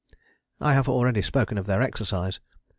[0.59, 2.39] I have already spoken of their exercise.